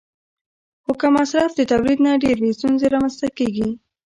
خو 0.83 0.91
که 0.99 1.07
مصرف 1.17 1.51
د 1.55 1.61
تولید 1.71 1.99
نه 2.05 2.11
ډېر 2.23 2.37
وي، 2.43 2.51
ستونزې 2.57 2.87
رامنځته 2.93 3.27
کېږي. 3.37 3.69